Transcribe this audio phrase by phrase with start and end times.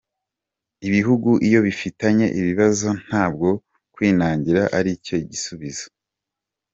[0.87, 3.47] Ibihugu iyo bifitanye ibibazo ntabwo
[3.93, 5.85] kwinangira aricyo gisubizo.